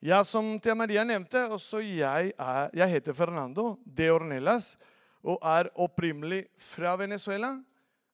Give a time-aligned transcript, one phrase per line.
[0.00, 4.76] Ja, som Tia Maria nevnte, også jeg, er, jeg heter Fernando de Ornelas
[5.26, 7.56] og er opprinnelig fra Venezuela.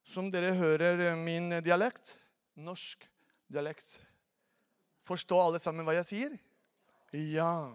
[0.05, 2.15] Som dere hører min dialekt.
[2.57, 3.05] Norsk
[3.49, 3.99] dialekt.
[5.05, 6.35] Forstår alle sammen hva jeg sier?
[7.13, 7.69] Ja.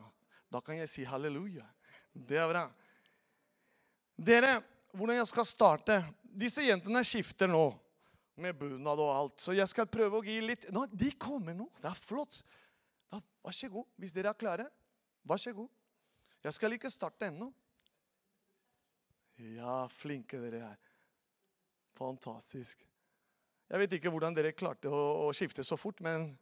[0.51, 1.67] Da kan jeg si halleluja.
[2.11, 2.65] Det er bra.
[4.19, 4.57] Dere,
[4.91, 7.65] hvordan jeg skal starte Disse jentene skifter nå
[8.43, 9.39] med bunad og alt.
[9.43, 11.67] Så jeg skal prøve å gi litt Nå, De kommer nå.
[11.79, 12.43] Det er flott.
[13.11, 13.89] Ja, vær så god.
[14.01, 14.69] Hvis dere er klare,
[15.25, 15.69] vær så god.
[16.45, 17.51] Jeg skal ikke starte ennå.
[19.57, 20.79] Ja, flinke dere er.
[21.97, 22.85] Fantastisk.
[23.71, 26.33] Jeg vet ikke hvordan dere klarte å, å skifte så fort, men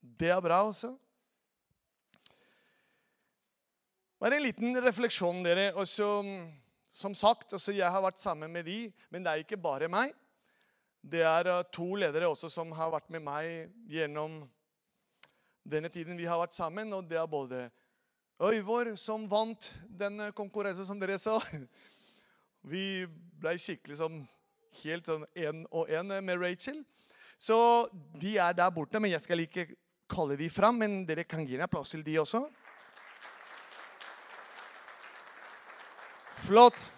[0.00, 0.92] det er bra også.
[4.20, 5.70] Bare en liten refleksjon, dere.
[5.80, 6.06] Også,
[6.92, 10.12] som sagt, også jeg har vært sammen med de, men det er ikke bare meg.
[11.00, 14.42] Det er uh, to ledere også som har vært med meg gjennom
[15.64, 16.92] denne tiden vi har vært sammen.
[16.92, 17.68] Og det er både
[18.40, 21.38] Øyvor, som vant den konkurransen som dere så.
[22.72, 23.04] Vi
[23.40, 24.16] ble skikkelig som
[24.82, 26.82] helt sånn én og én med Rachel.
[27.40, 27.56] Så
[28.20, 29.66] de er der borte, men jeg skal ikke
[30.08, 30.80] kalle de fram.
[30.80, 32.42] Men dere kan gi en applaus til de også.
[36.44, 36.90] Flott.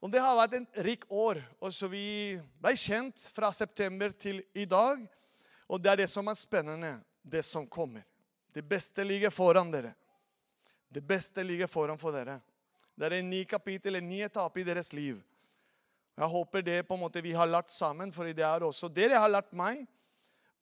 [0.00, 1.42] Og Det har vært en rik år.
[1.60, 5.06] og så Vi ble kjent fra september til i dag.
[5.68, 8.02] Og det er det som er spennende, det som kommer.
[8.52, 9.94] Det beste ligger foran dere.
[10.90, 12.40] Det beste ligger foran for dere.
[12.96, 15.20] Det er en ny kapittel, en ny etappe i deres liv.
[16.16, 19.20] Jeg håper det på en måte vi har lært sammen, for det er også dere
[19.20, 19.86] har lært meg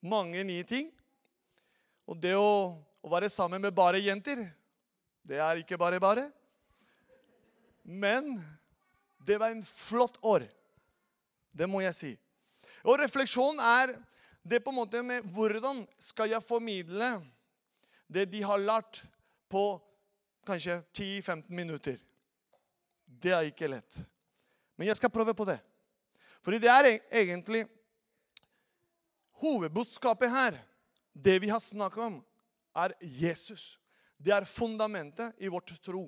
[0.00, 0.91] mange nye ting.
[2.06, 4.45] Og det å, å være sammen med bare jenter,
[5.27, 6.28] det er ikke bare bare.
[7.83, 8.36] Men
[9.28, 10.46] det var en flott år.
[11.52, 12.12] Det må jeg si.
[12.84, 13.92] Og refleksjon er
[14.48, 17.18] det på en måte med hvordan skal jeg formidle
[18.08, 19.02] det de har lært
[19.52, 19.64] på
[20.48, 21.98] kanskje 10-15 minutter.
[23.05, 24.00] Det er ikke lett.
[24.78, 25.58] Men jeg skal prøve på det.
[26.40, 27.67] Fordi det er e- egentlig
[29.42, 30.58] hovedbudskapet her.
[31.12, 32.18] Det vi har snakket om,
[32.77, 33.77] er Jesus.
[34.17, 36.06] Det er fundamentet i vårt tro.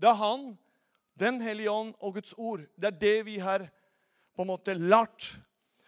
[0.00, 0.54] Det er Han,
[1.18, 2.64] Den hellige ånd og Guds ord.
[2.74, 3.68] Det er det vi har
[4.34, 5.30] på en måte lært.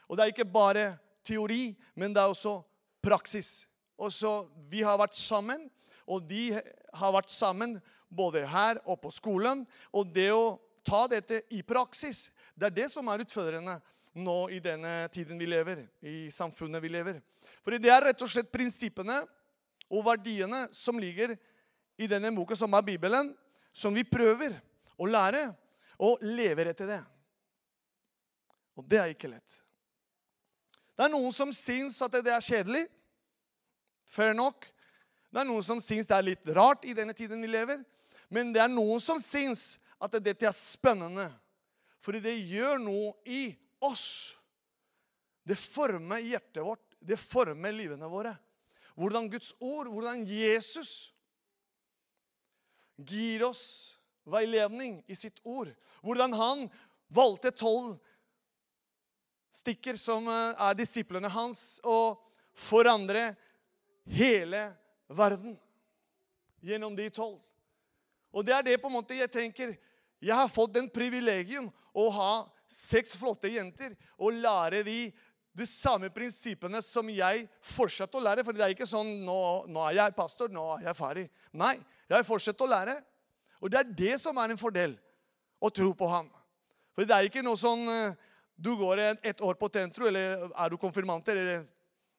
[0.06, 0.86] Og det er ikke bare
[1.26, 2.60] teori, men det er også
[3.02, 3.66] praksis.
[3.98, 5.70] Og så Vi har vært sammen,
[6.06, 6.60] og de
[6.94, 9.66] har vært sammen både her og på skolen.
[9.92, 13.80] Og det å ta dette i praksis, det er det som er utfordrende
[14.16, 17.20] nå i denne tiden vi lever, i samfunnet vi lever.
[17.62, 19.24] For det er rett og slett prinsippene
[19.90, 21.34] og verdiene som ligger
[21.98, 23.34] i denne boka, som er Bibelen,
[23.72, 24.56] som vi prøver
[24.96, 25.48] å lære
[26.02, 27.02] og lever etter det.
[28.76, 29.60] Og det er ikke lett.
[30.96, 32.86] Det er noen som syns at det er kjedelig.
[34.08, 34.64] Fair nok.
[35.32, 37.82] Det er noen som syns det er litt rart i denne tiden vi lever.
[38.32, 41.28] Men det er noen som syns at dette er spennende.
[42.04, 43.50] Fordi det gjør noe i
[43.84, 44.36] oss.
[45.46, 48.34] Det former hjertet vårt, det former livene våre.
[48.96, 51.12] Hvordan Guds ord, hvordan Jesus
[52.96, 53.95] gir oss
[54.26, 55.70] veiledning i sitt ord.
[56.02, 56.66] Hvordan han
[57.08, 57.96] valgte tolv
[59.56, 62.20] stikker som eh, er disiplene hans, og
[62.56, 63.34] forandre
[64.08, 64.68] hele
[65.12, 65.56] verden
[66.64, 67.38] gjennom de tolv.
[68.36, 69.76] Og det er det på en måte jeg tenker
[70.20, 72.30] Jeg har fått den privilegium å ha
[72.72, 75.12] seks flotte jenter og lære de
[75.56, 78.44] de samme prinsippene som jeg fortsatte å lære.
[78.44, 79.38] For det er ikke sånn nå,
[79.72, 81.26] nå er jeg pastor, nå er jeg ferdig.
[81.56, 81.76] Nei,
[82.12, 82.96] jeg fortsetter å lære.
[83.60, 84.96] Og det er det som er en fordel
[85.62, 86.28] å tro på ham.
[86.96, 88.16] For det er ikke noe sånn eh,
[88.56, 91.66] du går et år på Tentro, eller er du konfirmanter, eller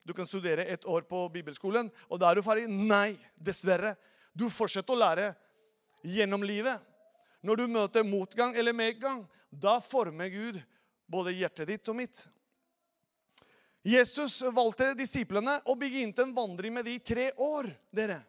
[0.05, 2.67] du kan studere et år på bibelskolen, og da er du ferdig.
[2.69, 3.95] Nei, dessverre.
[4.37, 5.31] Du fortsetter å lære
[6.05, 6.77] gjennom livet.
[7.41, 10.61] Når du møter motgang eller medgang, da former Gud
[11.09, 12.21] både hjertet ditt og mitt.
[13.87, 17.71] Jesus valgte disiplene og begynte en vandring med de i tre år.
[17.91, 18.21] dere.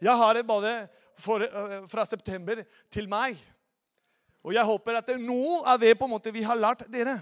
[0.00, 0.88] Jeg har det både
[1.20, 3.38] for, øh, fra september til meg.
[4.42, 7.20] Og jeg håper at noe av det på en måte vi har lært dere,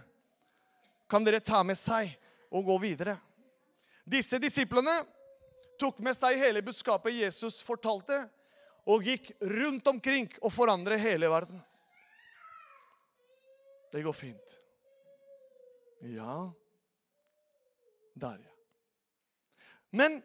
[1.11, 2.13] kan dere ta med seg
[2.53, 3.17] og gå videre.
[4.09, 5.01] Disse disiplene
[5.81, 8.27] tok med seg hele budskapet Jesus fortalte,
[8.89, 11.61] og gikk rundt omkring og forandret hele verden.
[13.93, 14.55] Det går fint.
[16.01, 16.51] Ja
[18.15, 18.55] Der, ja.
[19.91, 20.23] Men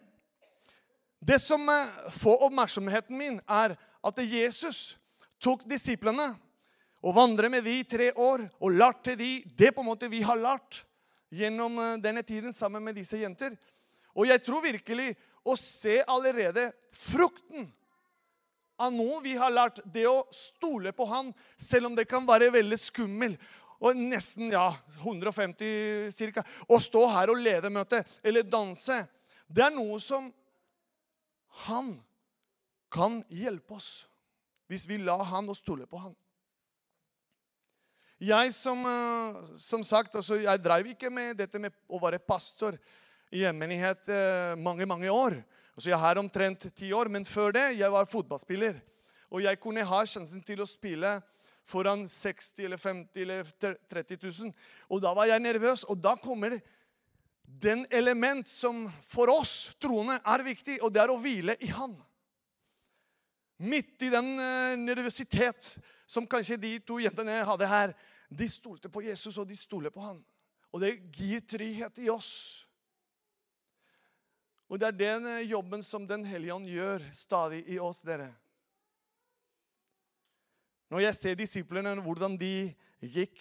[1.23, 1.67] det som
[2.11, 4.97] får oppmerksomheten min, er at Jesus
[5.43, 6.33] tok disiplene
[7.03, 10.23] og vandret med de i tre år og lærte de det på en måte vi
[10.23, 10.83] har lært
[11.33, 13.55] gjennom eh, denne tiden sammen med disse jenter.
[14.13, 17.67] Og jeg tror virkelig å se allerede frukten
[18.79, 19.81] av noe vi har lært.
[19.85, 23.37] Det å stole på Han, selv om det kan være veldig skummel,
[23.83, 24.69] Og nesten ja,
[25.01, 26.43] 150 ca.
[26.71, 29.01] Å stå her og lede møte eller danse,
[29.51, 30.29] det er noe som
[31.67, 31.95] Han
[32.93, 34.03] kan hjelpe oss
[34.71, 36.15] hvis vi lar Han og stoler på Han.
[38.23, 42.77] Jeg som, eh, som sagt, altså, jeg drev ikke med dette med å være pastor
[43.33, 45.35] i en menighet eh, mange, mange år.
[45.75, 48.79] Altså, jeg er omtrent ti år, men før det jeg var fotballspiller.
[49.33, 51.17] Og jeg kunne ha sjansen til å spille
[51.65, 53.43] foran 60 eller 50 eller
[53.89, 54.53] 30 000.
[54.89, 55.83] Og da var jeg nervøs.
[55.89, 56.59] Og da kommer
[57.61, 61.95] den element som for oss troende er viktig, og det er å hvile i Han.
[63.63, 65.75] Midt i den uh, nervøsitet
[66.09, 67.93] som kanskje de to jentene hadde her.
[68.33, 70.19] De stolte på Jesus, og de stoler på Han.
[70.73, 72.33] Og det gir trygghet i oss.
[74.73, 78.31] Og det er den eh, jobben som Den hellige ånd gjør stadig i oss, dere.
[80.89, 83.37] Når jeg ser disiplene, hvordan de gikk,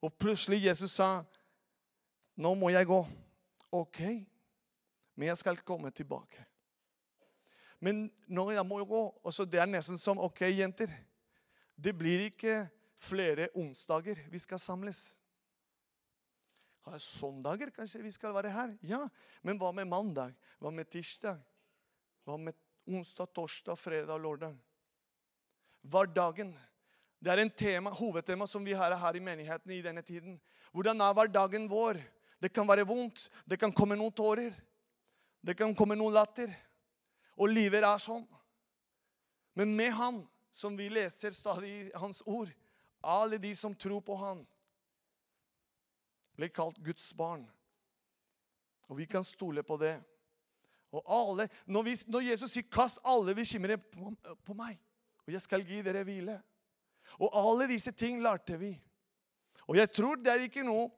[0.00, 1.24] og plutselig Jesus sa,
[2.36, 3.25] 'Nå må jeg gå.'
[3.76, 4.00] OK,
[5.14, 6.44] men jeg skal komme tilbake.
[7.80, 10.90] Men når jeg må gå, og så det er nesten som OK, jenter.
[11.76, 12.64] Det blir ikke
[12.96, 15.10] flere onsdager vi skal samles.
[17.02, 18.76] Søndager kanskje vi skal være her?
[18.86, 19.02] Ja,
[19.42, 20.36] men hva med mandag?
[20.62, 21.40] Hva med tirsdag?
[22.24, 22.54] Hva med
[22.86, 24.54] onsdag, torsdag, fredag og lørdag?
[25.82, 26.54] Hverdagen.
[27.18, 30.38] Det er en tema, hovedtema som vi har her i menigheten i denne tiden.
[30.70, 31.98] Hvordan er hverdagen vår?
[32.40, 33.28] Det kan være vondt.
[33.44, 34.54] Det kan komme noen tårer.
[35.40, 36.52] Det kan komme noen latter.
[37.36, 38.26] Og livet er sånn.
[39.56, 40.20] Men med Han,
[40.52, 42.50] som vi leser stadig i Hans ord,
[43.00, 44.44] alle de som tror på Han,
[46.36, 47.46] blir kalt Guds barn.
[48.88, 49.96] Og vi kan stole på det.
[50.92, 54.12] Og alle, når, vi, når Jesus sier 'kast alle bekymringer på,
[54.44, 54.78] på meg',
[55.26, 56.42] og jeg skal gi dere hvile
[57.18, 58.82] Og alle disse ting lærte vi.
[59.66, 60.90] Og jeg tror det er ikke noe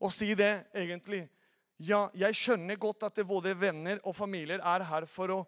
[0.00, 1.26] å si det, egentlig.
[1.80, 5.40] Ja, jeg skjønner godt at både venner og familier er her for å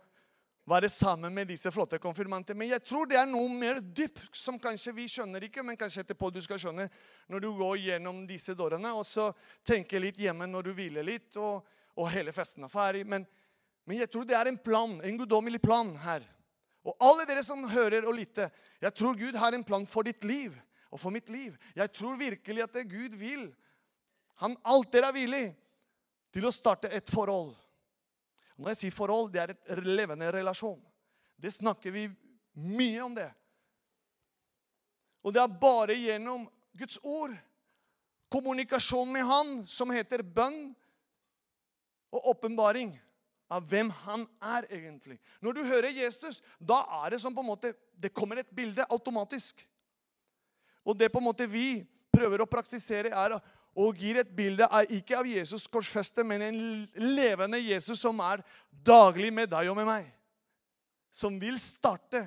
[0.68, 2.58] være sammen med disse flotte konfirmantene.
[2.58, 6.04] Men jeg tror det er noe mer dypt som kanskje vi skjønner ikke, men kanskje
[6.04, 6.86] etterpå du skal skjønne
[7.32, 8.94] når du går gjennom disse dørene.
[8.94, 9.30] Og så
[9.66, 11.66] tenker litt hjemme når du hviler litt, og,
[11.96, 13.04] og, hele festen er ferdig.
[13.08, 13.26] Men,
[13.84, 16.28] men, jeg tror det er en plan, en guddommelig plan her.
[16.86, 18.50] Og alle dere som hører og lytter,
[18.82, 20.54] jeg tror Gud har en plan for ditt liv
[20.92, 21.56] og for mitt liv.
[21.74, 23.50] Jeg tror virkelig at det Gud vil.
[24.40, 25.44] Han alltid er villig
[26.32, 27.52] til å starte et forhold.
[28.56, 30.80] Når jeg sier forhold, det er et levende relasjon.
[31.36, 32.06] Det snakker vi
[32.54, 33.28] mye om det.
[35.22, 36.46] Og det er bare gjennom
[36.78, 37.34] Guds ord,
[38.32, 40.72] kommunikasjon med Han, som heter bønn,
[42.12, 42.92] og åpenbaring
[43.52, 45.18] av hvem han er egentlig.
[45.40, 48.84] Når du hører Jesus, da er det som på en måte, det kommer et bilde
[48.88, 49.60] automatisk.
[50.84, 51.82] Og det på en måte vi
[52.12, 53.36] prøver å praktisere, er
[53.72, 56.60] og gir et bilde av, ikke av Jesus korsfestet, men en
[57.16, 58.42] levende Jesus som er
[58.84, 60.10] daglig med deg og med meg.
[61.12, 62.26] Som vil starte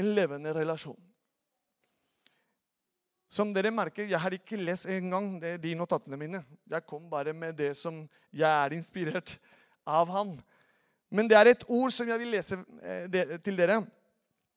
[0.00, 0.98] en levende relasjon.
[3.30, 6.44] Som dere merker, Jeg har ikke lest engang de notatene mine.
[6.68, 9.38] Jeg kom bare med det som jeg er inspirert
[9.86, 10.40] av han.
[11.10, 13.84] Men det er et ord som jeg vil lese eh, til dere,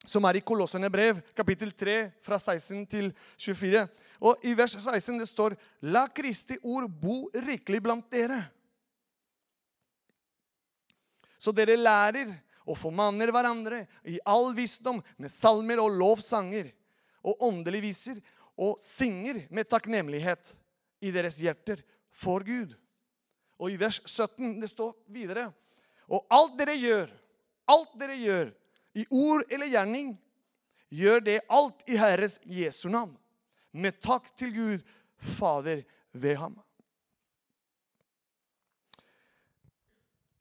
[0.05, 3.85] som er i Kolossene brev, kapittel 3, fra 16 til 24.
[4.23, 5.55] Og I vers 16 det står
[5.91, 8.41] La Kristi ord bo rikelig blant dere.
[11.39, 12.31] Så dere lærer
[12.63, 16.71] og formanner hverandre i all visdom med salmer og lovsanger
[17.23, 18.21] og åndelig viser
[18.59, 20.53] og synger med takknemlighet
[21.03, 21.81] i deres hjerter
[22.11, 22.75] for Gud.
[23.59, 25.49] Og i vers 17 det står videre
[26.07, 27.11] Og alt dere gjør,
[27.71, 28.49] alt dere gjør,
[28.93, 30.13] i ord eller gjerning,
[30.93, 33.15] gjør det alt i Herres Jesu navn
[33.73, 34.83] med takk til Gud
[35.17, 35.81] Fader
[36.13, 36.59] ved ham.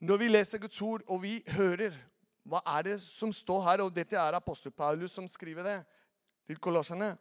[0.03, 1.95] Når vi leser Guds ord, og vi hører
[2.43, 5.77] hva er det som står her, og dette er apostel Paulus som skriver det
[6.47, 7.15] til kolosserne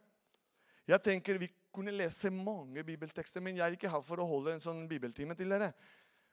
[0.88, 4.52] Jeg tenker Vi kunne lese mange bibeltekster, men jeg er ikke her for å holde
[4.52, 5.70] en sånn bibeltime til dere.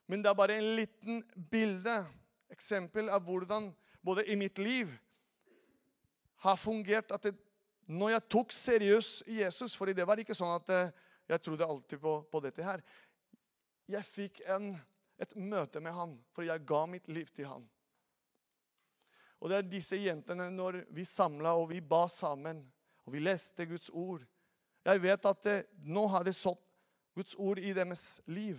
[0.10, 1.94] Men det er bare en liten bilde,
[2.52, 3.70] eksempel av hvordan
[4.02, 4.92] både i mitt liv
[6.44, 7.36] har fungert at det
[7.90, 10.92] når jeg tok seriøst Jesus fordi det var ikke sånn at eh,
[11.30, 12.82] jeg trodde alltid på, på dette her.
[13.90, 14.72] Jeg fikk en,
[15.22, 17.66] et møte med han, for jeg ga mitt liv til han.
[19.40, 22.62] Og det er disse jentene, når vi samla og vi ba sammen,
[23.06, 24.26] og vi leste Guds ord
[24.86, 26.62] Jeg vet at det, nå har det sådd
[27.18, 28.58] Guds ord i deres liv.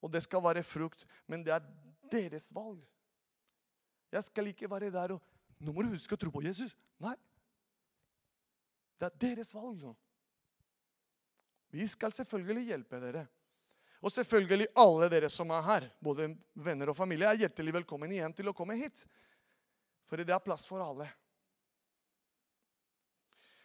[0.00, 1.64] og det skal være frukt, men det er
[2.12, 2.78] deres valg.
[4.12, 6.70] Jeg skal ikke være der og Nå må du huske å tro på Jesus.
[7.02, 7.16] Nei.
[8.94, 9.80] Det er deres valg.
[9.82, 9.90] nå.
[11.74, 13.24] Vi skal selvfølgelig hjelpe dere.
[13.98, 18.34] Og selvfølgelig alle dere som er her, både venner og familie, er hjertelig velkommen igjen
[18.38, 19.02] til å komme hit.
[20.06, 21.08] For det er plass for alle.